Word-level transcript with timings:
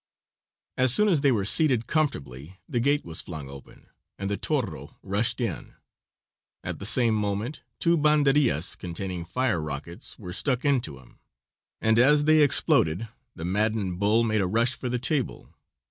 As 0.79 0.91
soon 0.91 1.07
as 1.09 1.21
they 1.21 1.31
were 1.31 1.45
seated 1.45 1.85
comfortably 1.85 2.59
the 2.67 2.79
gate 2.79 3.05
was 3.05 3.21
flung 3.21 3.47
open, 3.47 3.87
and 4.17 4.31
the 4.31 4.35
toro 4.35 4.97
rushed 5.03 5.39
in. 5.39 5.75
At 6.63 6.79
the 6.79 6.87
same 6.87 7.13
moment 7.13 7.61
two 7.77 7.99
banderillas 7.99 8.75
containing 8.75 9.25
fire 9.25 9.61
rockets 9.61 10.17
were 10.17 10.33
stuck 10.33 10.65
into 10.65 10.97
him, 10.97 11.19
and 11.81 11.99
as 11.99 12.23
they 12.23 12.41
exploded 12.41 13.09
the 13.35 13.45
maddened 13.45 13.99
bull 13.99 14.23
made 14.23 14.41
a 14.41 14.47
rush 14.47 14.73
for 14.73 14.89
the 14.89 14.97
table. 14.97 15.53